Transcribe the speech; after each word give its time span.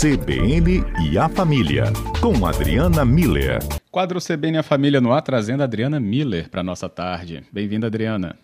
CBN 0.00 0.82
e 1.04 1.18
a 1.18 1.28
Família, 1.28 1.84
com 2.22 2.46
Adriana 2.46 3.04
Miller. 3.04 3.58
Quadro 3.90 4.18
CBN 4.18 4.56
e 4.56 4.58
a 4.60 4.62
Família 4.62 4.98
no 4.98 5.12
ar, 5.12 5.20
trazendo 5.20 5.60
a 5.60 5.64
Adriana 5.64 6.00
Miller 6.00 6.48
para 6.48 6.62
nossa 6.62 6.88
tarde. 6.88 7.44
Bem-vinda, 7.52 7.88
Adriana. 7.88 8.34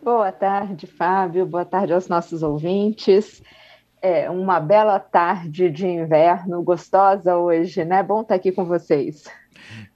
Boa 0.00 0.30
tarde, 0.30 0.86
Fábio. 0.86 1.44
Boa 1.44 1.64
tarde 1.64 1.92
aos 1.92 2.06
nossos 2.06 2.44
ouvintes. 2.44 3.42
É 4.00 4.30
uma 4.30 4.60
bela 4.60 5.00
tarde 5.00 5.68
de 5.70 5.88
inverno, 5.88 6.62
gostosa 6.62 7.36
hoje, 7.36 7.84
né? 7.84 8.00
Bom 8.04 8.20
estar 8.20 8.36
aqui 8.36 8.52
com 8.52 8.64
vocês. 8.64 9.24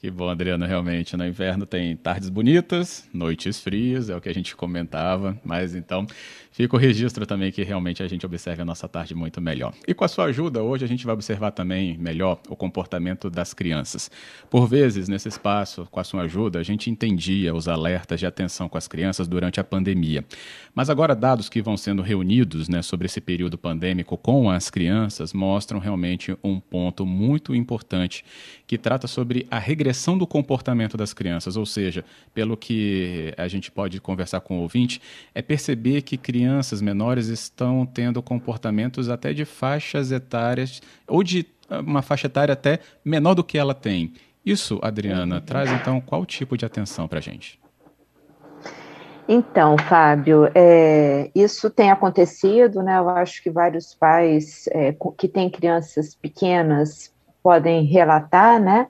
Que 0.00 0.10
bom, 0.10 0.28
Adriana, 0.28 0.66
realmente. 0.66 1.16
No 1.16 1.26
inverno 1.26 1.66
tem 1.66 1.96
tardes 1.96 2.28
bonitas, 2.28 3.08
noites 3.12 3.60
frias, 3.60 4.10
é 4.10 4.16
o 4.16 4.20
que 4.20 4.28
a 4.28 4.34
gente 4.34 4.54
comentava, 4.56 5.38
mas 5.44 5.74
então 5.74 6.06
fica 6.50 6.76
o 6.76 6.78
registro 6.78 7.26
também 7.26 7.50
que 7.50 7.62
realmente 7.62 8.02
a 8.02 8.08
gente 8.08 8.26
observe 8.26 8.62
a 8.62 8.64
nossa 8.64 8.88
tarde 8.88 9.14
muito 9.14 9.40
melhor. 9.40 9.72
E 9.86 9.94
com 9.94 10.04
a 10.04 10.08
sua 10.08 10.26
ajuda, 10.26 10.62
hoje 10.62 10.84
a 10.84 10.88
gente 10.88 11.04
vai 11.04 11.14
observar 11.14 11.50
também 11.52 11.96
melhor 11.98 12.40
o 12.48 12.56
comportamento 12.56 13.30
das 13.30 13.54
crianças. 13.54 14.10
Por 14.50 14.66
vezes, 14.66 15.08
nesse 15.08 15.28
espaço, 15.28 15.86
com 15.90 16.00
a 16.00 16.04
sua 16.04 16.22
ajuda, 16.22 16.58
a 16.58 16.62
gente 16.62 16.90
entendia 16.90 17.54
os 17.54 17.68
alertas 17.68 18.20
de 18.20 18.26
atenção 18.26 18.68
com 18.68 18.76
as 18.76 18.86
crianças 18.86 19.26
durante 19.26 19.60
a 19.60 19.64
pandemia. 19.64 20.24
Mas 20.74 20.90
agora, 20.90 21.14
dados 21.14 21.48
que 21.48 21.62
vão 21.62 21.76
sendo 21.76 22.02
reunidos 22.02 22.68
né, 22.68 22.82
sobre 22.82 23.06
esse 23.06 23.20
período 23.20 23.56
pandêmico 23.56 24.16
com 24.16 24.50
as 24.50 24.70
crianças 24.70 25.32
mostram 25.32 25.78
realmente 25.78 26.36
um 26.42 26.60
ponto 26.60 27.06
muito 27.06 27.54
importante 27.54 28.24
que 28.66 28.78
trata 28.78 29.06
sobre 29.06 29.46
a 29.52 29.58
regressão 29.58 30.16
do 30.16 30.26
comportamento 30.26 30.96
das 30.96 31.12
crianças, 31.12 31.58
ou 31.58 31.66
seja, 31.66 32.06
pelo 32.32 32.56
que 32.56 33.34
a 33.36 33.46
gente 33.48 33.70
pode 33.70 34.00
conversar 34.00 34.40
com 34.40 34.56
o 34.56 34.62
ouvinte, 34.62 34.98
é 35.34 35.42
perceber 35.42 36.00
que 36.00 36.16
crianças 36.16 36.80
menores 36.80 37.26
estão 37.26 37.84
tendo 37.84 38.22
comportamentos 38.22 39.10
até 39.10 39.34
de 39.34 39.44
faixas 39.44 40.10
etárias, 40.10 40.80
ou 41.06 41.22
de 41.22 41.44
uma 41.68 42.00
faixa 42.00 42.28
etária 42.28 42.54
até 42.54 42.78
menor 43.04 43.34
do 43.34 43.44
que 43.44 43.58
ela 43.58 43.74
tem. 43.74 44.14
Isso, 44.44 44.78
Adriana, 44.80 45.38
traz 45.38 45.70
então 45.70 46.00
qual 46.00 46.24
tipo 46.24 46.56
de 46.56 46.64
atenção 46.64 47.06
para 47.06 47.18
a 47.18 47.22
gente? 47.22 47.60
Então, 49.28 49.76
Fábio, 49.76 50.50
é, 50.54 51.30
isso 51.34 51.68
tem 51.68 51.90
acontecido, 51.90 52.82
né? 52.82 52.98
Eu 52.98 53.10
acho 53.10 53.42
que 53.42 53.50
vários 53.50 53.94
pais 53.94 54.64
é, 54.72 54.96
que 55.18 55.28
têm 55.28 55.50
crianças 55.50 56.14
pequenas 56.14 57.11
podem 57.42 57.84
relatar, 57.84 58.60
né? 58.60 58.86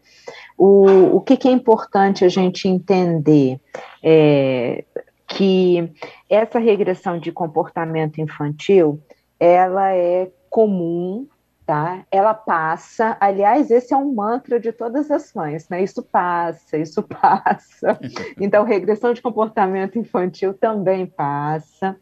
O, 0.56 1.16
o 1.16 1.20
que, 1.20 1.36
que 1.36 1.48
é 1.48 1.52
importante 1.52 2.24
a 2.24 2.28
gente 2.28 2.68
entender 2.68 3.60
é 4.02 4.84
que 5.26 5.90
essa 6.28 6.58
regressão 6.58 7.18
de 7.18 7.32
comportamento 7.32 8.20
infantil, 8.20 9.00
ela 9.40 9.94
é 9.94 10.30
comum, 10.50 11.26
tá? 11.64 12.04
Ela 12.10 12.34
passa, 12.34 13.16
aliás, 13.18 13.70
esse 13.70 13.94
é 13.94 13.96
um 13.96 14.12
mantra 14.12 14.60
de 14.60 14.72
todas 14.72 15.10
as 15.10 15.32
mães, 15.32 15.68
né? 15.68 15.82
Isso 15.82 16.02
passa, 16.02 16.76
isso 16.76 17.02
passa. 17.08 17.98
Então, 18.38 18.64
regressão 18.64 19.14
de 19.14 19.22
comportamento 19.22 19.98
infantil 19.98 20.52
também 20.52 21.06
passa 21.06 21.96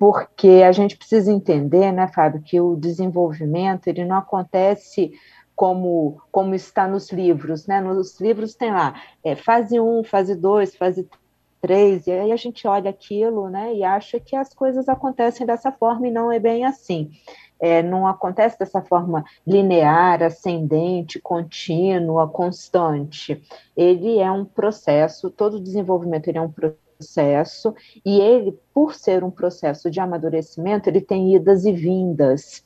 porque 0.00 0.62
a 0.66 0.72
gente 0.72 0.96
precisa 0.96 1.30
entender, 1.30 1.92
né, 1.92 2.08
Fábio, 2.08 2.40
que 2.40 2.58
o 2.58 2.74
desenvolvimento 2.74 3.86
ele 3.86 4.02
não 4.02 4.16
acontece 4.16 5.12
como, 5.60 6.22
como 6.32 6.54
está 6.54 6.88
nos 6.88 7.12
livros, 7.12 7.66
né? 7.66 7.82
Nos 7.82 8.18
livros 8.18 8.54
tem 8.54 8.72
lá 8.72 8.94
é, 9.22 9.36
fase 9.36 9.78
1, 9.78 10.04
fase 10.04 10.34
2, 10.34 10.74
fase 10.74 11.06
3, 11.60 12.06
e 12.06 12.12
aí 12.12 12.32
a 12.32 12.36
gente 12.36 12.66
olha 12.66 12.88
aquilo, 12.88 13.50
né, 13.50 13.74
e 13.74 13.84
acha 13.84 14.18
que 14.18 14.34
as 14.34 14.54
coisas 14.54 14.88
acontecem 14.88 15.46
dessa 15.46 15.70
forma 15.70 16.08
e 16.08 16.10
não 16.10 16.32
é 16.32 16.38
bem 16.38 16.64
assim. 16.64 17.10
É, 17.60 17.82
não 17.82 18.06
acontece 18.06 18.58
dessa 18.58 18.80
forma 18.80 19.22
linear, 19.46 20.22
ascendente, 20.22 21.20
contínua, 21.20 22.26
constante. 22.26 23.42
Ele 23.76 24.18
é 24.18 24.32
um 24.32 24.46
processo, 24.46 25.28
todo 25.28 25.60
desenvolvimento 25.60 26.28
ele 26.28 26.38
é 26.38 26.40
um 26.40 26.50
processo, 26.50 26.80
e 28.04 28.20
ele, 28.20 28.58
por 28.72 28.94
ser 28.94 29.24
um 29.24 29.30
processo 29.30 29.90
de 29.90 30.00
amadurecimento, 30.00 30.88
ele 30.88 31.00
tem 31.00 31.34
idas 31.34 31.64
e 31.64 31.72
vindas 31.72 32.62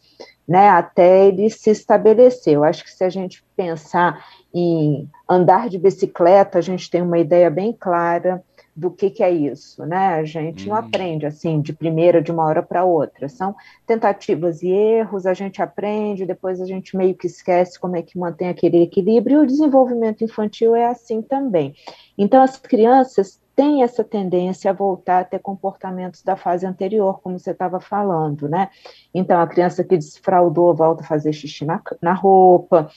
né, 0.47 0.69
até 0.69 1.27
ele 1.27 1.49
se 1.49 1.71
estabelecer. 1.71 2.55
Eu 2.55 2.65
acho 2.65 2.85
que 2.85 2.91
se 2.91 3.03
a 3.03 3.09
gente 3.09 3.45
pensar 3.57 4.25
em 4.53 5.09
andar 5.29 5.69
de 5.69 5.79
bicicleta, 5.79 6.59
a 6.59 6.63
gente 6.63 6.91
tem 6.91 7.03
uma 7.03 7.19
ideia 7.19 7.51
bem 7.51 7.73
clara 7.73 8.43
do 8.77 8.91
que, 8.91 9.09
que 9.09 9.23
é 9.23 9.31
isso, 9.31 9.87
né? 9.87 10.15
A 10.15 10.25
gente 10.25 10.67
não 10.69 10.75
hum. 10.75 10.79
aprende 10.79 11.25
assim 11.25 11.61
de 11.61 11.73
primeira, 11.73 12.21
de 12.21 12.33
uma 12.33 12.45
hora 12.45 12.61
para 12.61 12.85
outra. 12.85 13.29
São 13.29 13.55
tentativas 13.87 14.63
e 14.63 14.69
erros, 14.69 15.27
a 15.27 15.35
gente 15.35 15.63
aprende, 15.63 16.27
depois 16.27 16.61
a 16.61 16.67
gente 16.67 16.97
meio 16.97 17.15
que 17.15 17.29
esquece 17.29 17.79
como 17.79 17.97
é 17.97 18.03
que 18.03 18.19
mantém 18.19 18.49
aquele 18.49 18.83
equilíbrio, 18.83 19.39
e 19.39 19.45
o 19.45 19.47
desenvolvimento 19.47 20.25
infantil 20.25 20.75
é 20.75 20.87
assim 20.87 21.23
também. 21.23 21.73
Então, 22.19 22.43
as 22.43 22.57
crianças 22.57 23.41
tem 23.55 23.83
essa 23.83 24.03
tendência 24.03 24.71
a 24.71 24.75
voltar 24.75 25.21
a 25.21 25.25
ter 25.25 25.39
comportamentos 25.39 26.23
da 26.23 26.37
fase 26.37 26.67
anterior, 26.67 27.21
como 27.21 27.39
você 27.39 27.53
estava 27.53 27.81
falando, 27.81 28.49
né? 28.49 28.69
Então, 29.13 29.41
a 29.41 29.47
criança 29.47 29.85
que 29.85 29.97
desfraudou 29.97 30.75
volta 30.75 31.03
a 31.03 31.07
fazer 31.07 31.33
xixi 31.33 31.65
na, 31.65 31.81
na 32.03 32.13
roupa, 32.13 32.91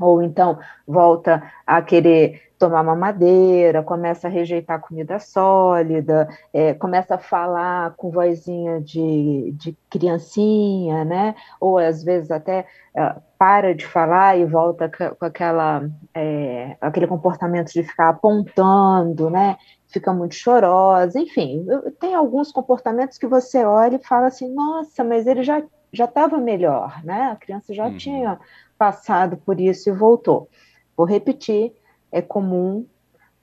ou 0.00 0.22
então 0.22 0.58
volta 0.86 1.42
a 1.66 1.80
querer 1.80 2.42
tomar 2.58 2.82
mamadeira, 2.84 3.82
começa 3.82 4.28
a 4.28 4.30
rejeitar 4.30 4.80
comida 4.80 5.18
sólida, 5.18 6.28
é, 6.52 6.72
começa 6.74 7.16
a 7.16 7.18
falar 7.18 7.94
com 7.96 8.10
vozinha 8.10 8.80
de, 8.80 9.52
de 9.56 9.76
criancinha, 9.90 11.04
né? 11.04 11.34
Ou 11.60 11.78
às 11.78 12.04
vezes 12.04 12.30
até 12.30 12.66
é, 12.94 13.16
para 13.42 13.74
de 13.74 13.84
falar 13.84 14.38
e 14.38 14.44
volta 14.44 14.88
com 14.88 15.24
aquela, 15.24 15.90
é, 16.14 16.76
aquele 16.80 17.08
comportamento 17.08 17.72
de 17.72 17.82
ficar 17.82 18.10
apontando, 18.10 19.28
né? 19.28 19.56
Fica 19.88 20.12
muito 20.12 20.36
chorosa, 20.36 21.18
enfim, 21.18 21.66
tem 21.98 22.14
alguns 22.14 22.52
comportamentos 22.52 23.18
que 23.18 23.26
você 23.26 23.64
olha 23.64 23.96
e 23.96 24.06
fala 24.06 24.28
assim, 24.28 24.48
nossa, 24.54 25.02
mas 25.02 25.26
ele 25.26 25.42
já 25.42 25.60
já 25.92 26.04
estava 26.04 26.38
melhor, 26.38 27.02
né? 27.02 27.32
A 27.32 27.36
criança 27.36 27.74
já 27.74 27.86
uhum. 27.86 27.96
tinha 27.96 28.38
passado 28.78 29.36
por 29.36 29.60
isso 29.60 29.90
e 29.90 29.92
voltou. 29.92 30.48
Vou 30.96 31.04
repetir, 31.04 31.72
é 32.12 32.22
comum, 32.22 32.86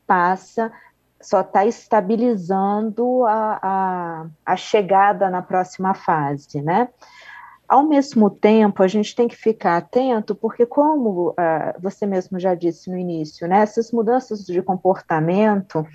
passa, 0.07 0.71
só 1.21 1.41
está 1.41 1.65
estabilizando 1.65 3.25
a, 3.25 3.59
a, 3.61 4.25
a 4.45 4.55
chegada 4.55 5.29
na 5.29 5.41
próxima 5.41 5.93
fase, 5.93 6.61
né? 6.61 6.87
Ao 7.69 7.87
mesmo 7.87 8.31
tempo, 8.31 8.81
a 8.81 8.87
gente 8.87 9.15
tem 9.15 9.27
que 9.27 9.35
ficar 9.35 9.77
atento, 9.77 10.33
porque, 10.33 10.65
como 10.65 11.29
uh, 11.29 11.79
você 11.79 12.05
mesmo 12.05 12.39
já 12.39 12.55
disse 12.55 12.89
no 12.89 12.97
início, 12.97 13.47
né, 13.47 13.59
essas 13.59 13.91
mudanças 13.91 14.43
de 14.43 14.61
comportamento, 14.63 15.85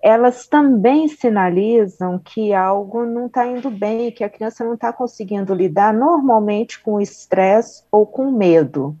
elas 0.00 0.46
também 0.46 1.08
sinalizam 1.08 2.20
que 2.20 2.54
algo 2.54 3.04
não 3.04 3.26
está 3.26 3.44
indo 3.44 3.68
bem, 3.68 4.12
que 4.12 4.22
a 4.22 4.30
criança 4.30 4.64
não 4.64 4.74
está 4.74 4.92
conseguindo 4.92 5.52
lidar 5.52 5.92
normalmente 5.92 6.80
com 6.80 6.94
o 6.94 7.00
estresse 7.00 7.82
ou 7.90 8.06
com 8.06 8.30
medo 8.30 8.96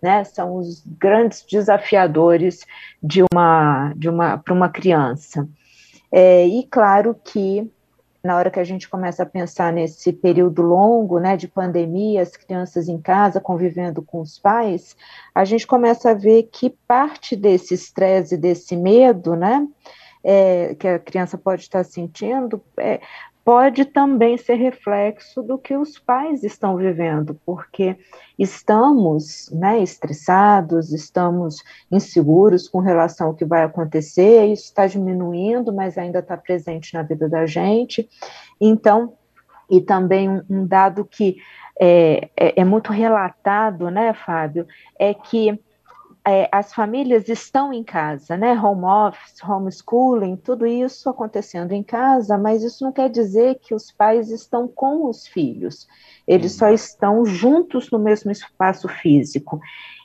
né? 0.00 0.24
São 0.24 0.56
os 0.56 0.84
grandes 0.86 1.44
desafiadores 1.50 2.64
de 3.02 3.24
uma, 3.32 3.92
de 3.96 4.08
uma 4.08 4.38
para 4.38 4.54
uma 4.54 4.68
criança. 4.68 5.48
É, 6.12 6.46
e 6.46 6.64
claro 6.70 7.16
que 7.24 7.68
na 8.26 8.36
hora 8.36 8.50
que 8.50 8.60
a 8.60 8.64
gente 8.64 8.88
começa 8.88 9.22
a 9.22 9.26
pensar 9.26 9.72
nesse 9.72 10.12
período 10.12 10.60
longo, 10.60 11.18
né, 11.18 11.36
de 11.36 11.48
pandemia, 11.48 12.20
as 12.20 12.36
crianças 12.36 12.88
em 12.88 13.00
casa 13.00 13.40
convivendo 13.40 14.02
com 14.02 14.20
os 14.20 14.38
pais, 14.38 14.96
a 15.34 15.44
gente 15.44 15.66
começa 15.66 16.10
a 16.10 16.14
ver 16.14 16.44
que 16.52 16.70
parte 16.86 17.36
desse 17.36 17.72
estresse, 17.72 18.36
desse 18.36 18.76
medo, 18.76 19.34
né, 19.36 19.66
é, 20.22 20.74
que 20.74 20.88
a 20.88 20.98
criança 20.98 21.38
pode 21.38 21.62
estar 21.62 21.84
sentindo, 21.84 22.60
é, 22.76 23.00
pode 23.46 23.84
também 23.84 24.36
ser 24.36 24.54
reflexo 24.54 25.40
do 25.40 25.56
que 25.56 25.76
os 25.76 26.00
pais 26.00 26.42
estão 26.42 26.76
vivendo, 26.76 27.40
porque 27.46 27.96
estamos 28.36 29.48
né, 29.52 29.80
estressados, 29.80 30.92
estamos 30.92 31.62
inseguros 31.88 32.68
com 32.68 32.80
relação 32.80 33.28
ao 33.28 33.34
que 33.34 33.44
vai 33.44 33.62
acontecer, 33.62 34.46
isso 34.46 34.64
está 34.64 34.88
diminuindo, 34.88 35.72
mas 35.72 35.96
ainda 35.96 36.18
está 36.18 36.36
presente 36.36 36.92
na 36.92 37.04
vida 37.04 37.28
da 37.28 37.46
gente. 37.46 38.08
Então, 38.60 39.12
e 39.70 39.80
também 39.80 40.28
um, 40.28 40.42
um 40.50 40.66
dado 40.66 41.04
que 41.04 41.36
é, 41.80 42.28
é, 42.36 42.60
é 42.60 42.64
muito 42.64 42.90
relatado, 42.92 43.92
né, 43.92 44.12
Fábio, 44.12 44.66
é 44.98 45.14
que 45.14 45.56
é, 46.26 46.48
as 46.50 46.74
famílias 46.74 47.28
estão 47.28 47.72
em 47.72 47.84
casa, 47.84 48.36
né? 48.36 48.52
Home 48.60 48.84
office, 48.84 49.40
homeschooling, 49.42 50.36
tudo 50.36 50.66
isso 50.66 51.08
acontecendo 51.08 51.70
em 51.72 51.84
casa, 51.84 52.36
mas 52.36 52.64
isso 52.64 52.82
não 52.82 52.92
quer 52.92 53.08
dizer 53.08 53.60
que 53.60 53.72
os 53.74 53.92
pais 53.92 54.30
estão 54.30 54.66
com 54.66 55.08
os 55.08 55.26
filhos, 55.26 55.86
eles 56.26 56.52
só 56.52 56.66
uhum. 56.66 56.74
estão 56.74 57.24
juntos 57.24 57.90
no 57.90 57.98
mesmo 57.98 58.32
espaço 58.32 58.88
físico. 58.88 59.60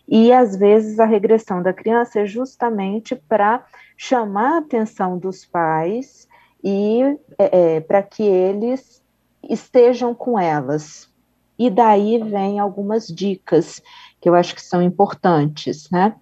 E 0.08 0.32
às 0.32 0.56
vezes 0.56 1.00
a 1.00 1.06
regressão 1.06 1.64
da 1.64 1.74
criança 1.74 2.20
é 2.20 2.26
justamente 2.26 3.16
para 3.16 3.66
chamar 3.98 4.56
a 4.56 4.58
atenção 4.60 5.18
dos 5.18 5.46
pais 5.46 6.28
e 6.64 7.02
é, 7.38 7.78
é 7.78 7.80
para 7.80 8.04
que 8.04 8.22
eles 8.22 9.02
estejam 9.50 10.14
com 10.14 10.38
elas, 10.38 11.10
E 11.58 11.70
daí 11.70 12.18
vem 12.24 12.60
algumas 12.60 13.08
dicas 13.08 13.82
que 14.22 14.30
eu 14.30 14.36
acho 14.36 14.56
que 14.56 14.62
são 14.62 14.82
importantes, 14.82 15.90
né? 15.90 16.16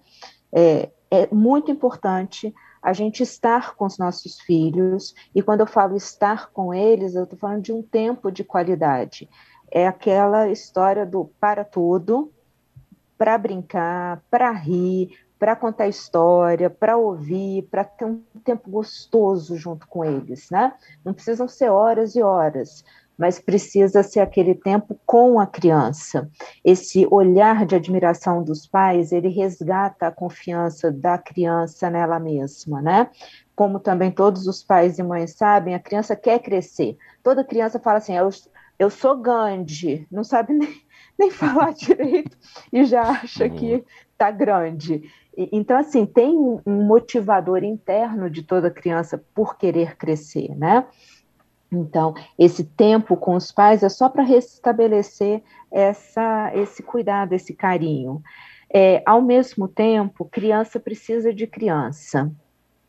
É, 0.52 0.90
é 1.10 1.28
muito 1.32 1.70
importante 1.70 2.52
a 2.82 2.94
gente 2.94 3.22
estar 3.22 3.74
com 3.74 3.84
os 3.84 3.98
nossos 3.98 4.40
filhos, 4.40 5.14
e 5.34 5.42
quando 5.42 5.60
eu 5.60 5.66
falo 5.66 5.96
estar 5.96 6.50
com 6.50 6.72
eles, 6.72 7.14
eu 7.14 7.24
estou 7.24 7.38
falando 7.38 7.62
de 7.62 7.72
um 7.72 7.82
tempo 7.82 8.32
de 8.32 8.42
qualidade. 8.42 9.28
É 9.70 9.86
aquela 9.86 10.48
história 10.48 11.04
do 11.04 11.26
para 11.38 11.62
tudo, 11.62 12.32
para 13.18 13.36
brincar, 13.36 14.22
para 14.30 14.50
rir, 14.50 15.10
para 15.38 15.54
contar 15.54 15.88
história, 15.88 16.70
para 16.70 16.96
ouvir, 16.96 17.68
para 17.70 17.84
ter 17.84 18.06
um 18.06 18.22
tempo 18.42 18.70
gostoso 18.70 19.56
junto 19.56 19.86
com 19.86 20.04
eles, 20.04 20.50
né? 20.50 20.72
Não 21.04 21.12
precisam 21.12 21.46
ser 21.46 21.70
horas 21.70 22.16
e 22.16 22.22
horas, 22.22 22.82
mas 23.20 23.38
precisa 23.38 24.02
ser 24.02 24.20
aquele 24.20 24.54
tempo 24.54 24.98
com 25.04 25.38
a 25.38 25.46
criança. 25.46 26.30
Esse 26.64 27.06
olhar 27.10 27.66
de 27.66 27.74
admiração 27.74 28.42
dos 28.42 28.66
pais, 28.66 29.12
ele 29.12 29.28
resgata 29.28 30.06
a 30.06 30.10
confiança 30.10 30.90
da 30.90 31.18
criança 31.18 31.90
nela 31.90 32.18
mesma, 32.18 32.80
né? 32.80 33.10
Como 33.54 33.78
também 33.78 34.10
todos 34.10 34.46
os 34.46 34.62
pais 34.62 34.98
e 34.98 35.02
mães 35.02 35.34
sabem, 35.36 35.74
a 35.74 35.78
criança 35.78 36.16
quer 36.16 36.38
crescer. 36.38 36.96
Toda 37.22 37.44
criança 37.44 37.78
fala 37.78 37.98
assim: 37.98 38.16
eu, 38.16 38.30
eu 38.78 38.88
sou 38.88 39.14
Gandhi, 39.18 40.08
não 40.10 40.24
sabe 40.24 40.54
nem, 40.56 40.80
nem 41.18 41.30
falar 41.30 41.74
direito 41.76 42.38
e 42.72 42.86
já 42.86 43.02
acha 43.02 43.50
que 43.50 43.84
está 44.12 44.30
grande. 44.30 45.02
Então, 45.36 45.76
assim, 45.76 46.06
tem 46.06 46.38
um 46.38 46.86
motivador 46.86 47.62
interno 47.62 48.30
de 48.30 48.42
toda 48.42 48.70
criança 48.70 49.22
por 49.34 49.58
querer 49.58 49.96
crescer, 49.96 50.56
né? 50.56 50.86
Então, 51.72 52.14
esse 52.38 52.64
tempo 52.64 53.16
com 53.16 53.36
os 53.36 53.52
pais 53.52 53.82
é 53.82 53.88
só 53.88 54.08
para 54.08 54.22
restabelecer 54.22 55.42
essa, 55.70 56.50
esse 56.54 56.82
cuidado, 56.82 57.32
esse 57.32 57.54
carinho. 57.54 58.22
É, 58.72 59.02
ao 59.06 59.22
mesmo 59.22 59.68
tempo, 59.68 60.24
criança 60.24 60.80
precisa 60.80 61.32
de 61.32 61.46
criança, 61.46 62.30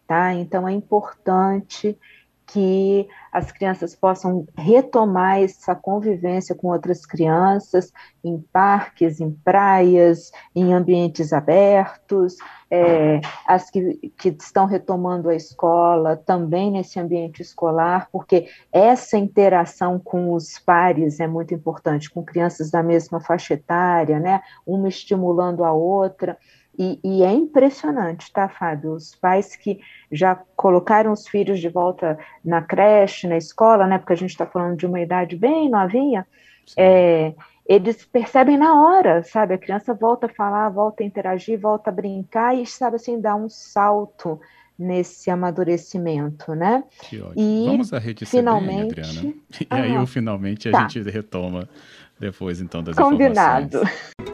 tá? 0.08 0.34
Então, 0.34 0.68
é 0.68 0.72
importante 0.72 1.98
que 2.52 3.08
as 3.32 3.50
crianças 3.52 3.96
possam 3.96 4.46
retomar 4.58 5.42
essa 5.42 5.74
convivência 5.74 6.54
com 6.54 6.68
outras 6.68 7.06
crianças 7.06 7.94
em 8.24 8.40
parques, 8.52 9.22
em 9.22 9.32
praias, 9.32 10.32
em 10.54 10.74
ambientes 10.74 11.32
abertos, 11.32 12.36
é, 12.70 13.22
as 13.48 13.70
que, 13.70 14.12
que 14.18 14.30
estão 14.30 14.66
retomando 14.66 15.30
a 15.30 15.36
escola 15.36 16.18
também 16.18 16.72
nesse 16.72 17.00
ambiente 17.00 17.42
escolar, 17.42 18.10
porque 18.12 18.48
essa 18.72 19.18
interação 19.18 19.98
com 19.98 20.34
os 20.34 20.60
pares 20.60 21.20
é 21.22 21.28
muito 21.28 21.54
importante, 21.54 22.10
com 22.10 22.24
crianças 22.24 22.70
da 22.70 22.84
mesma 22.84 23.22
faixa 23.22 23.54
etária, 23.54 24.20
né? 24.20 24.42
Uma 24.66 24.90
estimulando 24.90 25.64
a 25.64 25.72
outra. 25.72 26.38
E, 26.78 27.00
e, 27.04 27.24
é 27.24 27.32
impressionante, 27.32 28.32
tá, 28.32 28.48
Fábio? 28.48 28.94
Os 28.94 29.14
pais 29.16 29.56
que 29.56 29.80
já 30.12 30.36
colocaram 30.56 31.12
os 31.12 31.28
filhos 31.28 31.60
de 31.60 31.68
volta 31.68 32.18
na 32.44 32.62
creche, 32.62 33.28
na 33.28 33.38
escola, 33.38 33.86
né? 33.86 33.98
Porque 33.98 34.14
a 34.14 34.18
gente 34.18 34.32
está 34.32 34.46
falando 34.46 34.78
de 34.78 34.86
uma 34.86 35.00
idade 35.00 35.36
bem 35.36 35.70
novinha, 35.70 36.26
é, 36.78 37.34
eles 37.66 38.06
percebem 38.06 38.58
na 38.58 38.82
hora, 38.82 39.24
sabe? 39.24 39.54
A 39.54 39.58
criança 39.58 39.94
volta 39.94 40.28
a 40.28 40.30
falar, 40.30 40.70
volta 40.70 41.04
a 41.04 41.06
interagir, 41.06 41.60
volta 41.60 41.90
a 41.90 41.94
brincar 41.94 42.56
e, 42.56 42.66
sabe 42.66 42.96
assim, 42.96 43.20
dá 43.20 43.36
um 43.36 43.50
salto 43.50 44.40
nesse 44.78 45.30
amadurecimento, 45.30 46.56
né? 46.56 46.84
Que 47.02 47.22
ótimo. 47.22 47.34
E 47.38 47.66
Vamos 47.68 47.94
à 47.94 48.00
rede 48.00 48.26
finalmente... 48.26 48.96
CBN, 48.96 49.10
Adriana. 49.10 49.34
E 49.62 49.68
ah, 49.70 50.00
aí, 50.02 50.08
finalmente, 50.08 50.70
a 50.70 50.72
tá. 50.72 50.88
gente 50.88 51.10
retoma 51.10 51.70
depois, 52.20 52.62
então, 52.62 52.82
das 52.82 52.96
Combinado. 52.96 53.78
informações. 53.78 54.31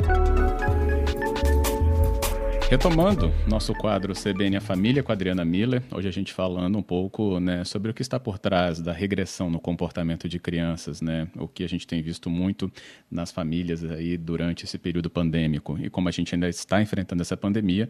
Retomando 2.69 3.33
nosso 3.47 3.73
quadro 3.73 4.13
CBN 4.13 4.57
a 4.57 4.61
Família 4.61 5.01
com 5.01 5.09
a 5.09 5.15
Adriana 5.15 5.45
Miller, 5.45 5.81
hoje 5.89 6.09
a 6.09 6.11
gente 6.11 6.33
falando 6.33 6.77
um 6.77 6.81
pouco 6.81 7.39
né, 7.39 7.63
sobre 7.63 7.91
o 7.91 7.93
que 7.93 8.01
está 8.01 8.19
por 8.19 8.37
trás 8.37 8.81
da 8.81 8.91
regressão 8.91 9.49
no 9.49 9.57
comportamento 9.57 10.27
de 10.27 10.37
crianças, 10.37 11.01
né, 11.01 11.29
o 11.37 11.47
que 11.47 11.63
a 11.63 11.69
gente 11.69 11.87
tem 11.87 12.01
visto 12.01 12.29
muito 12.29 12.69
nas 13.09 13.31
famílias 13.31 13.85
aí 13.85 14.17
durante 14.17 14.65
esse 14.65 14.77
período 14.77 15.09
pandêmico. 15.09 15.79
E 15.79 15.89
como 15.89 16.09
a 16.09 16.11
gente 16.11 16.35
ainda 16.35 16.49
está 16.49 16.81
enfrentando 16.81 17.21
essa 17.21 17.37
pandemia, 17.37 17.87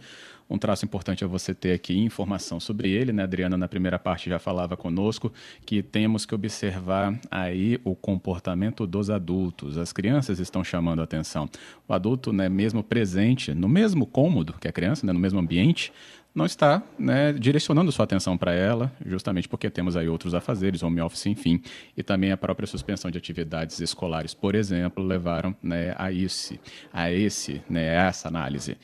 um 0.50 0.58
traço 0.58 0.86
importante 0.86 1.24
é 1.24 1.28
você 1.28 1.54
ter 1.54 1.74
aqui 1.74 1.98
informação 1.98 2.60
sobre 2.60 2.90
ele. 2.90 3.12
Né? 3.12 3.24
A 3.24 3.26
Adriana, 3.26 3.58
na 3.58 3.68
primeira 3.68 4.00
parte, 4.00 4.30
já 4.30 4.40
falava 4.40 4.78
conosco 4.78 5.34
que 5.66 5.82
temos 5.84 6.26
que 6.26 6.34
observar 6.34 7.20
aí 7.30 7.80
o 7.84 7.96
comportamento 7.96 8.88
dos 8.88 9.10
adultos. 9.10 9.78
As 9.78 9.92
crianças 9.92 10.40
estão 10.40 10.64
chamando 10.64 11.02
a 11.02 11.04
atenção. 11.04 11.50
O 11.88 11.94
adulto, 11.94 12.32
né, 12.32 12.48
mesmo 12.48 12.84
presente, 12.84 13.54
no 13.54 13.68
mesmo 13.68 14.06
cômodo, 14.06 14.54
que 14.60 14.67
a 14.68 14.72
criança, 14.72 15.06
né, 15.06 15.14
no 15.14 15.20
mesmo 15.20 15.40
ambiente, 15.40 15.92
não 16.38 16.46
está 16.46 16.84
né, 17.00 17.34
direcionando 17.34 17.92
sua 17.92 18.04
atenção 18.04 18.38
para 18.38 18.54
ela, 18.54 18.92
justamente 19.04 19.50
porque 19.50 19.72
temos 19.72 19.98
aí 19.98 20.08
outros 20.08 20.36
afazeres, 20.36 20.84
home 20.84 21.02
office, 21.02 21.26
enfim, 21.26 21.60
e 21.98 22.04
também 22.04 22.32
a 22.32 22.38
própria 22.38 22.68
suspensão 22.68 23.10
de 23.10 23.18
atividades 23.18 23.80
escolares, 23.80 24.36
por 24.36 24.54
exemplo, 24.54 25.04
levaram 25.04 25.56
né, 25.64 25.96
a 25.98 26.12
esse, 26.12 26.60
a 26.94 27.12
esse, 27.12 27.64
né, 27.68 27.96
essa 27.96 28.28
análise. 28.28 28.78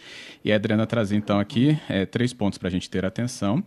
E 0.44 0.51
a 0.51 0.56
Adriana 0.56 0.88
traz 0.88 1.12
então 1.12 1.39
aqui 1.39 1.77
é, 1.88 2.07
três 2.07 2.33
pontos 2.33 2.57
para 2.57 2.69
a 2.69 2.71
gente 2.71 2.89
ter 2.89 3.06
atenção 3.06 3.63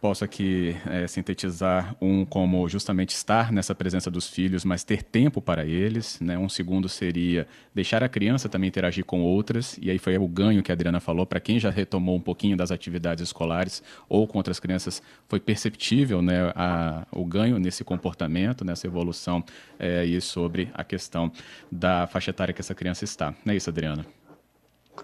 posso 0.00 0.24
aqui 0.24 0.74
é, 0.86 1.06
sintetizar 1.06 1.94
um 2.00 2.24
como 2.24 2.68
justamente 2.68 3.10
estar 3.10 3.52
nessa 3.52 3.74
presença 3.74 4.10
dos 4.10 4.28
filhos, 4.28 4.64
mas 4.64 4.82
ter 4.82 5.02
tempo 5.02 5.42
para 5.42 5.64
eles. 5.64 6.18
Né? 6.20 6.38
Um 6.38 6.48
segundo 6.48 6.88
seria 6.88 7.46
deixar 7.74 8.02
a 8.02 8.08
criança 8.08 8.48
também 8.48 8.68
interagir 8.68 9.04
com 9.04 9.20
outras, 9.20 9.78
e 9.80 9.90
aí 9.90 9.98
foi 9.98 10.16
o 10.16 10.26
ganho 10.26 10.62
que 10.62 10.72
a 10.72 10.74
Adriana 10.74 11.00
falou, 11.00 11.26
para 11.26 11.40
quem 11.40 11.58
já 11.58 11.70
retomou 11.70 12.16
um 12.16 12.20
pouquinho 12.20 12.56
das 12.56 12.70
atividades 12.70 13.22
escolares 13.22 13.82
ou 14.08 14.26
com 14.26 14.38
outras 14.38 14.58
crianças, 14.58 15.02
foi 15.28 15.38
perceptível 15.38 16.22
né, 16.22 16.52
a, 16.54 17.06
o 17.12 17.24
ganho 17.24 17.58
nesse 17.58 17.84
comportamento, 17.84 18.64
nessa 18.64 18.86
evolução, 18.86 19.44
é, 19.78 20.04
e 20.04 20.20
sobre 20.20 20.70
a 20.74 20.82
questão 20.82 21.30
da 21.70 22.06
faixa 22.06 22.30
etária 22.30 22.54
que 22.54 22.60
essa 22.60 22.74
criança 22.74 23.04
está. 23.04 23.34
Não 23.44 23.52
é 23.52 23.56
isso, 23.56 23.68
Adriana? 23.68 24.04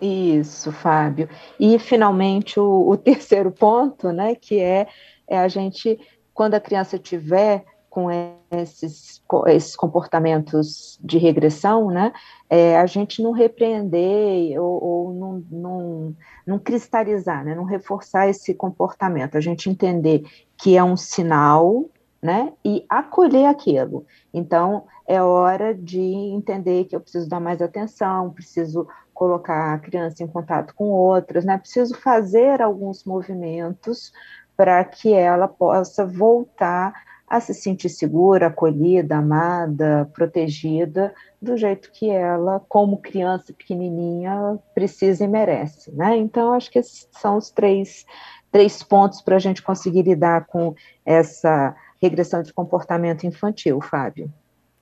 Isso, 0.00 0.72
Fábio. 0.72 1.28
E, 1.58 1.78
finalmente, 1.78 2.58
o, 2.60 2.90
o 2.90 2.96
terceiro 2.98 3.50
ponto, 3.50 4.12
né, 4.12 4.34
que 4.34 4.60
é, 4.60 4.86
é, 5.28 5.38
a 5.38 5.48
gente, 5.48 5.98
quando 6.34 6.54
a 6.54 6.60
criança 6.60 6.98
tiver 6.98 7.64
com 7.88 8.10
esses, 8.50 9.22
esses 9.46 9.74
comportamentos 9.74 10.98
de 11.02 11.16
regressão, 11.16 11.90
né, 11.90 12.12
é, 12.50 12.76
a 12.76 12.84
gente 12.84 13.22
não 13.22 13.32
repreender 13.32 14.60
ou, 14.60 14.84
ou 14.84 15.14
não, 15.14 15.44
não, 15.50 16.16
não 16.46 16.58
cristalizar, 16.58 17.42
né, 17.42 17.54
não 17.54 17.64
reforçar 17.64 18.28
esse 18.28 18.52
comportamento, 18.52 19.38
a 19.38 19.40
gente 19.40 19.70
entender 19.70 20.24
que 20.58 20.76
é 20.76 20.84
um 20.84 20.96
sinal, 20.96 21.86
né, 22.20 22.52
e 22.62 22.84
acolher 22.86 23.46
aquilo. 23.46 24.04
Então, 24.34 24.84
é 25.06 25.22
hora 25.22 25.74
de 25.74 26.00
entender 26.00 26.84
que 26.84 26.96
eu 26.96 27.00
preciso 27.00 27.28
dar 27.28 27.40
mais 27.40 27.62
atenção, 27.62 28.30
preciso 28.30 28.86
colocar 29.16 29.72
a 29.72 29.78
criança 29.78 30.22
em 30.22 30.26
contato 30.26 30.74
com 30.74 30.84
outras, 30.90 31.44
né? 31.44 31.56
Preciso 31.56 31.96
fazer 31.96 32.60
alguns 32.60 33.02
movimentos 33.02 34.12
para 34.54 34.84
que 34.84 35.12
ela 35.12 35.48
possa 35.48 36.04
voltar 36.04 36.92
a 37.26 37.40
se 37.40 37.52
sentir 37.52 37.88
segura, 37.88 38.46
acolhida, 38.46 39.16
amada, 39.16 40.08
protegida, 40.14 41.12
do 41.42 41.56
jeito 41.56 41.90
que 41.90 42.08
ela, 42.08 42.60
como 42.68 42.98
criança 42.98 43.52
pequenininha, 43.52 44.58
precisa 44.74 45.24
e 45.24 45.28
merece, 45.28 45.90
né? 45.92 46.16
Então, 46.16 46.52
acho 46.52 46.70
que 46.70 46.78
esses 46.78 47.08
são 47.10 47.36
os 47.36 47.50
três, 47.50 48.06
três 48.52 48.82
pontos 48.82 49.20
para 49.22 49.36
a 49.36 49.40
gente 49.40 49.62
conseguir 49.62 50.02
lidar 50.02 50.46
com 50.46 50.74
essa 51.04 51.74
regressão 52.00 52.42
de 52.42 52.52
comportamento 52.52 53.26
infantil, 53.26 53.80
Fábio. 53.80 54.32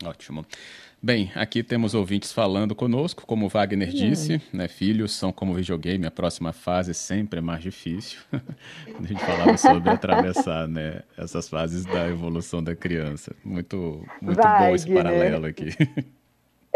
Ótimo. 0.05 0.45
Bem, 1.05 1.31
aqui 1.35 1.63
temos 1.63 1.95
ouvintes 1.95 2.33
falando 2.33 2.75
conosco, 2.75 3.27
como 3.27 3.45
o 3.45 3.49
Wagner 3.51 3.91
disse, 3.91 4.41
né, 4.51 4.67
filhos 4.67 5.13
são 5.13 5.31
como 5.31 5.53
videogame, 5.53 6.07
a 6.07 6.11
próxima 6.11 6.51
fase 6.51 6.95
sempre 6.95 7.41
é 7.41 7.43
mais 7.43 7.63
difícil. 7.63 8.21
a 8.33 9.07
gente 9.07 9.23
falava 9.23 9.55
sobre 9.59 9.91
atravessar 9.91 10.67
né, 10.67 11.03
essas 11.19 11.47
fases 11.47 11.85
da 11.85 12.09
evolução 12.09 12.65
da 12.65 12.75
criança. 12.75 13.37
Muito, 13.45 14.03
muito 14.19 14.39
Wagner. 14.39 14.69
bom 14.71 14.75
esse 14.75 14.95
paralelo 14.95 15.45
aqui. 15.45 15.69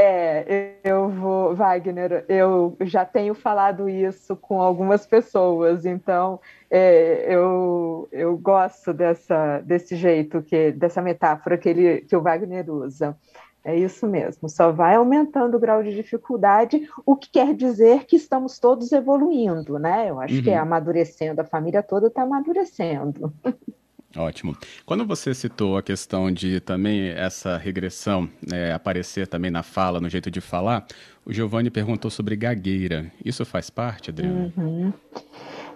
É, 0.01 0.75
eu 0.85 1.09
vou, 1.09 1.57
Wagner, 1.57 2.25
eu 2.29 2.77
já 2.83 3.05
tenho 3.05 3.35
falado 3.35 3.89
isso 3.89 4.37
com 4.37 4.63
algumas 4.63 5.05
pessoas, 5.05 5.85
então 5.85 6.41
é, 6.71 7.27
eu, 7.29 8.09
eu 8.13 8.39
gosto 8.39 8.95
dessa, 8.95 9.59
desse 9.63 9.97
jeito, 9.97 10.41
que, 10.41 10.71
dessa 10.71 11.03
metáfora 11.03 11.59
que, 11.59 11.69
ele, 11.69 12.03
que 12.03 12.15
o 12.15 12.23
Wagner 12.23 12.71
usa. 12.71 13.17
É 13.65 13.77
isso 13.77 14.07
mesmo, 14.07 14.49
só 14.49 14.71
vai 14.71 14.95
aumentando 14.95 15.57
o 15.57 15.61
grau 15.61 15.83
de 15.83 15.95
dificuldade, 15.95 16.89
o 17.05 17.17
que 17.17 17.29
quer 17.29 17.55
dizer 17.55 18.05
que 18.05 18.17
estamos 18.17 18.59
todos 18.59 18.93
evoluindo, 18.93 19.79
né? 19.79 20.09
Eu 20.09 20.21
acho 20.21 20.37
uhum. 20.37 20.43
que 20.43 20.51
é 20.51 20.57
uhum. 20.57 20.63
amadurecendo, 20.63 21.41
a 21.41 21.45
família 21.45 21.83
toda 21.83 22.07
está 22.07 22.23
amadurecendo. 22.23 23.33
Ótimo. 24.17 24.57
Quando 24.87 25.05
você 25.05 25.35
citou 25.35 25.77
a 25.77 25.83
questão 25.83 26.33
de 26.33 26.61
também 26.61 27.11
essa 27.11 27.59
regressão 27.59 28.29
é, 28.51 28.73
aparecer 28.73 29.27
também 29.27 29.51
na 29.51 29.63
fala, 29.63 30.01
no 30.01 30.09
jeito 30.09 30.31
de 30.31 30.41
falar, 30.41 30.87
o 31.27 31.33
Giovanni 31.33 31.71
perguntou 31.71 32.11
sobre 32.11 32.35
gagueira. 32.35 33.13
Isso 33.23 33.45
faz 33.45 33.69
parte, 33.69 34.11
Adriana? 34.11 34.53
Uhum. 34.57 34.93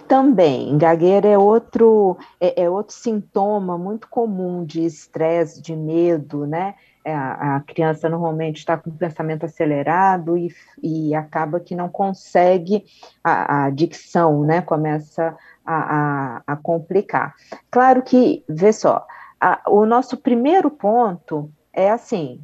Também, 0.09 0.77
gagueira 0.79 1.29
é 1.29 1.39
outro, 1.39 2.17
é, 2.41 2.65
é 2.65 2.71
outro 2.71 2.95
sintoma 2.95 3.77
muito 3.79 4.09
comum 4.09 4.65
de 4.65 4.85
estresse, 4.85 5.61
de 5.61 5.77
medo, 5.77 6.47
né? 6.47 6.75
É, 7.05 7.13
a, 7.13 7.61
criança 7.67 8.09
normalmente 8.09 8.59
está 8.59 8.77
com 8.77 8.91
o 8.91 8.93
pensamento 8.93 9.45
acelerado 9.45 10.39
e, 10.39 10.55
e 10.81 11.15
acaba 11.15 11.59
que 11.59 11.75
não 11.75 11.89
consegue 11.89 12.85
a, 13.25 13.65
a 13.65 13.71
dicção, 13.71 14.45
né? 14.45 14.63
Começa 14.63 15.37
a, 15.67 16.37
a, 16.37 16.43
a 16.47 16.57
complicar. 16.57 17.35
Claro 17.71 18.03
que, 18.03 18.45
vê 18.49 18.73
só, 18.73 19.05
a, 19.41 19.61
o 19.69 19.85
nosso 19.85 20.17
primeiro 20.17 20.71
ponto 20.71 21.51
é 21.73 21.91
assim: 21.91 22.41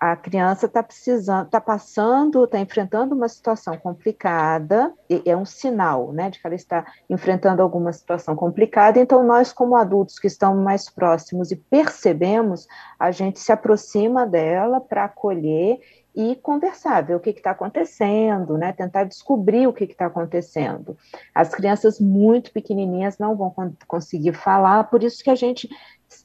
a 0.00 0.16
criança 0.16 0.64
está 0.64 0.82
precisando, 0.82 1.44
está 1.44 1.60
passando, 1.60 2.44
está 2.44 2.58
enfrentando 2.58 3.14
uma 3.14 3.28
situação 3.28 3.76
complicada, 3.76 4.94
é 5.26 5.36
um 5.36 5.44
sinal, 5.44 6.10
né, 6.10 6.30
de 6.30 6.40
que 6.40 6.46
ela 6.46 6.56
está 6.56 6.86
enfrentando 7.08 7.60
alguma 7.60 7.92
situação 7.92 8.34
complicada, 8.34 8.98
então 8.98 9.22
nós, 9.22 9.52
como 9.52 9.76
adultos 9.76 10.18
que 10.18 10.26
estamos 10.26 10.64
mais 10.64 10.88
próximos 10.88 11.50
e 11.50 11.56
percebemos, 11.56 12.66
a 12.98 13.10
gente 13.10 13.38
se 13.38 13.52
aproxima 13.52 14.26
dela 14.26 14.80
para 14.80 15.04
acolher 15.04 15.78
e 16.14 16.34
conversar, 16.36 17.02
ver 17.02 17.14
o 17.14 17.20
que 17.20 17.30
está 17.30 17.52
acontecendo, 17.52 18.58
né? 18.58 18.72
Tentar 18.72 19.04
descobrir 19.04 19.66
o 19.66 19.72
que 19.72 19.84
está 19.84 20.06
acontecendo. 20.06 20.96
As 21.34 21.50
crianças 21.50 22.00
muito 22.00 22.52
pequenininhas 22.52 23.18
não 23.18 23.36
vão 23.36 23.54
conseguir 23.86 24.32
falar, 24.32 24.84
por 24.84 25.02
isso 25.02 25.22
que 25.22 25.30
a 25.30 25.34
gente 25.34 25.68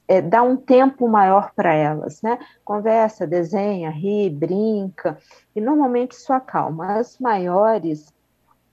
é, 0.08 0.20
dá 0.20 0.42
um 0.42 0.56
tempo 0.56 1.08
maior 1.08 1.52
para 1.54 1.72
elas, 1.72 2.20
né? 2.22 2.38
Conversa, 2.64 3.26
desenha, 3.26 3.90
ri, 3.90 4.28
brinca, 4.28 5.18
e 5.54 5.60
normalmente 5.60 6.12
isso 6.12 6.32
acalma. 6.32 6.98
As 6.98 7.18
maiores 7.18 8.12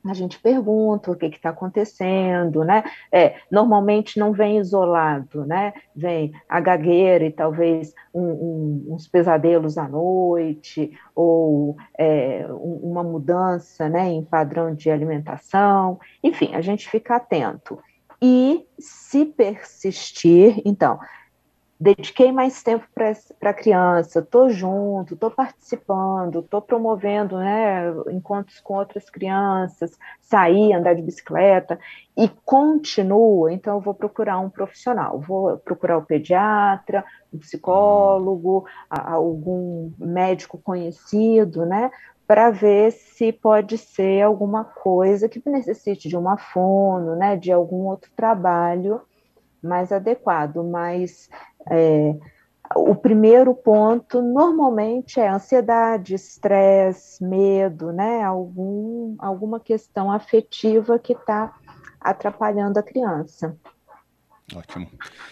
a 0.05 0.13
gente 0.13 0.39
pergunta 0.39 1.11
o 1.11 1.15
que 1.15 1.25
está 1.27 1.49
acontecendo, 1.49 2.63
né? 2.63 2.83
É, 3.11 3.35
normalmente 3.49 4.19
não 4.19 4.33
vem 4.33 4.57
isolado, 4.57 5.45
né? 5.45 5.73
Vem 5.95 6.33
a 6.47 6.59
gagueira 6.59 7.25
e 7.25 7.31
talvez 7.31 7.93
um, 8.13 8.21
um, 8.21 8.85
uns 8.89 9.07
pesadelos 9.07 9.77
à 9.77 9.87
noite, 9.87 10.91
ou 11.15 11.77
é, 11.97 12.45
uma 12.49 13.03
mudança 13.03 13.87
né, 13.87 14.09
em 14.09 14.23
padrão 14.23 14.73
de 14.73 14.89
alimentação, 14.89 15.99
enfim, 16.23 16.53
a 16.53 16.61
gente 16.61 16.89
fica 16.89 17.15
atento. 17.15 17.79
E 18.21 18.65
se 18.79 19.25
persistir, 19.25 20.61
então, 20.65 20.99
dediquei 21.83 22.31
mais 22.31 22.63
tempo 22.63 22.87
para 22.95 23.49
a 23.49 23.53
criança, 23.53 24.19
estou 24.19 24.49
junto, 24.49 25.15
estou 25.15 25.29
participando, 25.29 26.39
estou 26.39 26.61
promovendo 26.61 27.37
né, 27.37 27.91
encontros 28.09 28.61
com 28.61 28.75
outras 28.75 29.09
crianças, 29.09 29.99
sair, 30.21 30.71
andar 30.71 30.93
de 30.93 31.01
bicicleta, 31.01 31.77
e 32.15 32.29
continua, 32.45 33.51
então 33.51 33.75
eu 33.75 33.81
vou 33.81 33.93
procurar 33.93 34.39
um 34.39 34.49
profissional, 34.49 35.19
vou 35.19 35.57
procurar 35.57 35.97
o 35.97 36.05
pediatra, 36.05 37.03
um 37.33 37.37
psicólogo, 37.39 38.65
algum 38.89 39.91
médico 39.99 40.57
conhecido, 40.57 41.65
né, 41.65 41.91
para 42.25 42.49
ver 42.49 42.91
se 42.91 43.33
pode 43.33 43.77
ser 43.77 44.21
alguma 44.21 44.63
coisa 44.63 45.27
que 45.27 45.41
necessite 45.49 46.07
de 46.07 46.15
uma 46.15 46.37
fono, 46.37 47.17
né, 47.17 47.35
de 47.35 47.51
algum 47.51 47.87
outro 47.87 48.09
trabalho 48.15 49.01
mais 49.63 49.91
adequado, 49.91 50.63
mas 50.63 51.29
é, 51.69 52.15
o 52.75 52.95
primeiro 52.95 53.53
ponto 53.53 54.21
normalmente 54.21 55.19
é 55.19 55.29
ansiedade, 55.29 56.15
estresse, 56.15 57.23
medo, 57.23 57.91
né? 57.91 58.23
Algum, 58.23 59.15
alguma 59.19 59.59
questão 59.59 60.11
afetiva 60.11 60.97
que 60.97 61.13
está 61.13 61.53
atrapalhando 61.99 62.79
a 62.79 62.83
criança. 62.83 63.55
Ótimo. 64.53 64.87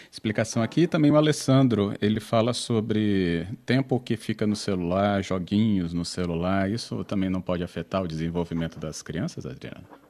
Explicação 0.09 0.63
aqui 0.63 0.87
também 0.87 1.11
o 1.11 1.17
Alessandro, 1.17 1.93
ele 2.01 2.19
fala 2.19 2.53
sobre 2.53 3.45
tempo 3.65 3.99
que 3.99 4.15
fica 4.15 4.47
no 4.47 4.55
celular, 4.55 5.21
joguinhos 5.21 5.93
no 5.93 6.05
celular, 6.05 6.69
isso 6.69 7.03
também 7.03 7.29
não 7.29 7.41
pode 7.41 7.63
afetar 7.63 8.01
o 8.01 8.07
desenvolvimento 8.07 8.79
das 8.79 9.01
crianças, 9.01 9.45
Adriana? 9.45 10.00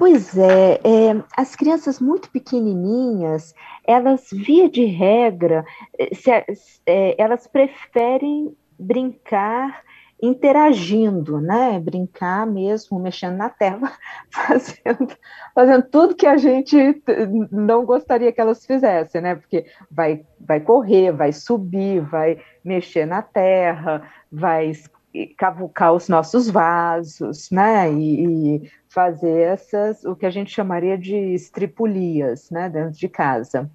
Pois 0.00 0.34
é, 0.34 0.80
é, 0.82 1.24
as 1.36 1.54
crianças 1.54 2.00
muito 2.00 2.30
pequenininhas, 2.30 3.54
elas, 3.86 4.30
via 4.32 4.66
de 4.66 4.86
regra, 4.86 5.62
eh, 5.98 6.14
se, 6.14 6.30
é, 6.86 7.22
elas 7.22 7.46
preferem 7.46 8.56
brincar 8.78 9.82
interagindo, 10.22 11.38
né? 11.38 11.78
Brincar 11.78 12.46
mesmo, 12.46 12.98
mexendo 12.98 13.36
na 13.36 13.50
tela, 13.50 13.92
fazendo, 14.32 15.14
fazendo 15.54 15.82
tudo 15.90 16.16
que 16.16 16.26
a 16.26 16.38
gente 16.38 17.02
não 17.52 17.84
gostaria 17.84 18.32
que 18.32 18.40
elas 18.40 18.64
fizessem, 18.64 19.20
né? 19.20 19.34
Porque 19.34 19.66
vai, 19.90 20.24
vai 20.40 20.60
correr, 20.60 21.12
vai 21.12 21.30
subir, 21.30 22.00
vai 22.00 22.42
mexer 22.64 23.04
na 23.04 23.20
terra, 23.20 24.10
vai 24.32 24.72
cavucar 25.36 25.92
os 25.92 26.08
nossos 26.08 26.48
vasos, 26.48 27.50
né? 27.50 27.92
E, 27.92 28.24
e, 28.56 28.72
fazer 28.88 29.40
essas, 29.42 30.04
o 30.04 30.16
que 30.16 30.26
a 30.26 30.30
gente 30.30 30.50
chamaria 30.50 30.98
de 30.98 31.14
estripulias, 31.14 32.50
né? 32.50 32.68
Dentro 32.68 32.98
de 32.98 33.08
casa. 33.08 33.70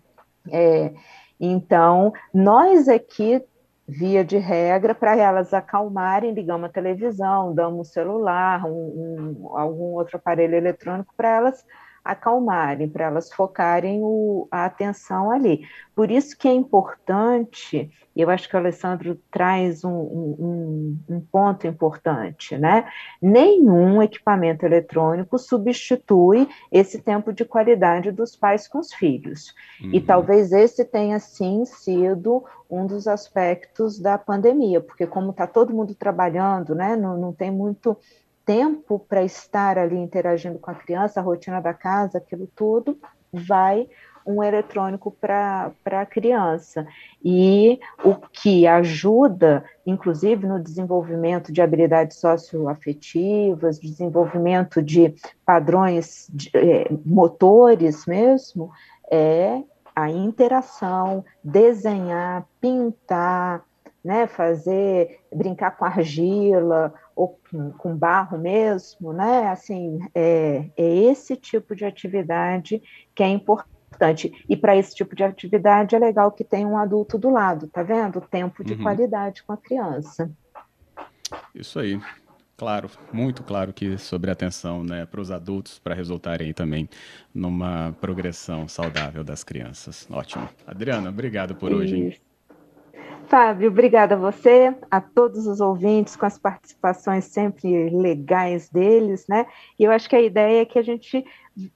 É, 0.51 0.93
então, 1.39 2.13
nós 2.33 2.87
aqui, 2.87 3.43
via 3.87 4.23
de 4.23 4.37
regra, 4.37 4.95
para 4.95 5.15
elas 5.15 5.53
acalmarem, 5.53 6.33
ligamos 6.33 6.69
a 6.69 6.73
televisão, 6.73 7.53
damos 7.53 7.79
um 7.79 7.83
celular, 7.83 8.65
um, 8.65 8.71
um, 9.41 9.57
algum 9.57 9.93
outro 9.93 10.17
aparelho 10.17 10.55
eletrônico 10.55 11.13
para 11.15 11.29
elas 11.29 11.65
acalmarem, 12.05 12.87
para 12.87 13.05
elas 13.05 13.33
focarem 13.33 13.99
o, 14.03 14.47
a 14.51 14.65
atenção 14.65 15.31
ali. 15.31 15.67
Por 15.95 16.11
isso 16.11 16.37
que 16.37 16.47
é 16.47 16.53
importante, 16.53 17.89
e 18.15 18.21
eu 18.21 18.29
acho 18.29 18.47
que 18.47 18.55
o 18.55 18.59
Alessandro 18.59 19.19
traz 19.31 19.83
um, 19.83 19.89
um, 19.89 20.99
um, 21.09 21.19
ponto 21.19 21.65
importante, 21.65 22.55
né? 22.57 22.87
Nenhum 23.19 24.03
equipamento 24.03 24.65
eletrônico 24.65 25.39
substitui 25.39 26.47
esse 26.71 27.01
tempo 27.01 27.33
de 27.33 27.43
qualidade 27.43 28.11
dos 28.11 28.35
pais 28.35 28.67
com 28.67 28.77
os 28.77 28.93
filhos. 28.93 29.55
Uhum. 29.81 29.89
E 29.93 29.99
talvez 29.99 30.51
esse 30.51 30.85
tenha 30.85 31.19
sim 31.19 31.65
sido 31.65 32.43
um 32.69 32.85
dos 32.85 33.07
aspectos 33.07 33.99
da 33.99 34.17
pandemia, 34.17 34.79
porque 34.79 35.07
como 35.07 35.31
está 35.31 35.47
todo 35.47 35.73
mundo 35.73 35.95
trabalhando, 35.95 36.75
né? 36.75 36.95
Não, 36.95 37.17
não 37.17 37.33
tem 37.33 37.49
muito 37.49 37.97
tempo 38.45 38.99
para 38.99 39.23
estar 39.23 39.77
ali 39.77 39.97
interagindo 39.97 40.59
com 40.59 40.69
a 40.69 40.75
criança, 40.75 41.19
a 41.19 41.23
rotina 41.23 41.59
da 41.59 41.73
casa, 41.73 42.19
aquilo 42.19 42.47
tudo, 42.55 42.97
vai 43.33 43.87
um 44.25 44.41
eletrônico 44.43 45.11
para 45.11 45.71
a 45.85 46.05
criança. 46.05 46.87
E 47.23 47.79
o 48.03 48.15
que 48.15 48.65
ajuda, 48.65 49.63
inclusive, 49.85 50.47
no 50.47 50.59
desenvolvimento 50.59 51.51
de 51.51 51.61
habilidades 51.61 52.17
socioafetivas, 52.17 53.79
desenvolvimento 53.79 54.81
de 54.81 55.13
padrões 55.45 56.27
de, 56.33 56.49
é, 56.55 56.87
motores 57.05 58.05
mesmo, 58.07 58.71
é 59.11 59.61
a 59.95 60.09
interação, 60.09 61.23
desenhar, 61.43 62.45
pintar, 62.59 63.63
né, 64.03 64.27
fazer, 64.27 65.19
brincar 65.33 65.77
com 65.77 65.85
argila 65.85 66.93
ou 67.15 67.39
com, 67.49 67.71
com 67.71 67.95
barro 67.95 68.37
mesmo, 68.37 69.13
né, 69.13 69.47
assim, 69.49 69.99
é, 70.13 70.69
é 70.75 70.95
esse 70.95 71.35
tipo 71.35 71.75
de 71.75 71.85
atividade 71.85 72.81
que 73.13 73.23
é 73.23 73.29
importante. 73.29 74.43
E 74.49 74.57
para 74.57 74.75
esse 74.75 74.93
tipo 74.93 75.15
de 75.15 75.23
atividade 75.23 75.95
é 75.95 75.99
legal 75.99 76.31
que 76.31 76.43
tenha 76.43 76.67
um 76.67 76.77
adulto 76.77 77.17
do 77.17 77.29
lado, 77.29 77.67
tá 77.67 77.81
vendo? 77.81 78.19
Tempo 78.19 78.63
de 78.63 78.73
uhum. 78.73 78.83
qualidade 78.83 79.41
com 79.43 79.53
a 79.53 79.57
criança. 79.57 80.29
Isso 81.53 81.79
aí. 81.79 81.99
Claro, 82.57 82.89
muito 83.11 83.43
claro 83.43 83.73
que 83.73 83.97
sobre 83.97 84.31
atenção 84.31 84.81
né, 84.83 85.05
para 85.05 85.19
os 85.19 85.29
adultos, 85.29 85.77
para 85.77 85.93
resultarem 85.93 86.53
também 86.53 86.89
numa 87.33 87.93
progressão 87.99 88.67
saudável 88.67 89.23
das 89.25 89.43
crianças. 89.43 90.07
Ótimo. 90.09 90.47
Adriana, 90.65 91.09
obrigado 91.09 91.55
por 91.55 91.71
Isso. 91.71 91.81
hoje. 91.81 91.95
Hein? 91.95 92.24
Fábio, 93.27 93.69
obrigada 93.69 94.15
a 94.15 94.17
você, 94.17 94.75
a 94.89 95.01
todos 95.01 95.47
os 95.47 95.59
ouvintes, 95.59 96.15
com 96.15 96.25
as 96.25 96.37
participações 96.37 97.25
sempre 97.25 97.89
legais 97.89 98.69
deles, 98.69 99.27
né? 99.27 99.47
E 99.79 99.83
eu 99.83 99.91
acho 99.91 100.07
que 100.07 100.15
a 100.15 100.21
ideia 100.21 100.61
é 100.61 100.65
que 100.65 100.77
a 100.77 100.83
gente 100.83 101.25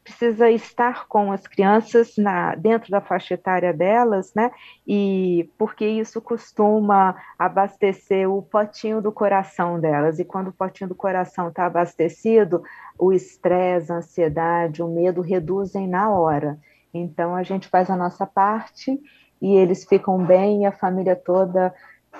precisa 0.03 0.51
estar 0.51 1.07
com 1.07 1.31
as 1.31 1.47
crianças 1.47 2.15
na, 2.17 2.53
dentro 2.55 2.91
da 2.91 3.01
faixa 3.01 3.33
etária 3.33 3.73
delas, 3.73 4.33
né? 4.35 4.51
E 4.87 5.49
porque 5.57 5.85
isso 5.85 6.21
costuma 6.21 7.15
abastecer 7.37 8.29
o 8.29 8.41
potinho 8.41 9.01
do 9.01 9.11
coração 9.11 9.79
delas. 9.79 10.19
E 10.19 10.25
quando 10.25 10.49
o 10.49 10.53
potinho 10.53 10.89
do 10.89 10.95
coração 10.95 11.49
está 11.49 11.65
abastecido, 11.65 12.61
o 12.97 13.11
estresse, 13.11 13.91
a 13.91 13.95
ansiedade, 13.95 14.83
o 14.83 14.87
medo 14.87 15.21
reduzem 15.21 15.87
na 15.87 16.09
hora. 16.09 16.59
Então 16.93 17.35
a 17.35 17.43
gente 17.43 17.67
faz 17.67 17.89
a 17.89 17.95
nossa 17.95 18.25
parte 18.25 18.99
e 19.41 19.55
eles 19.55 19.85
ficam 19.85 20.23
bem 20.23 20.63
e 20.63 20.65
a 20.65 20.71
família 20.71 21.15
toda 21.15 21.73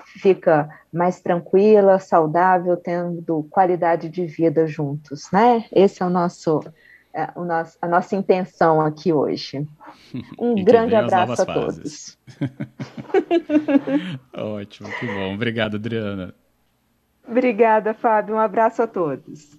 fica 0.06 0.70
mais 0.92 1.20
tranquila, 1.20 2.00
saudável, 2.00 2.76
tendo 2.78 3.44
qualidade 3.50 4.10
de 4.10 4.26
vida 4.26 4.68
juntos, 4.68 5.30
né? 5.32 5.66
Esse 5.72 6.02
é 6.02 6.06
o 6.06 6.10
nosso, 6.10 6.60
é, 7.14 7.30
o 7.36 7.44
nosso 7.44 7.78
a 7.82 7.88
nossa 7.88 8.16
intenção 8.16 8.82
aqui 8.82 9.14
hoje. 9.14 9.68
Um 10.40 10.64
grande 10.64 10.96
abraço 10.96 11.42
a 11.42 11.46
todos. 11.46 12.18
Ótimo, 14.34 14.90
que 15.00 15.06
bom. 15.06 15.34
Obrigado, 15.34 15.76
Adriana. 15.76 16.34
Obrigada, 17.28 17.94
Fábio. 17.94 18.36
Um 18.36 18.40
abraço 18.40 18.82
a 18.82 18.88
todos. 18.88 19.58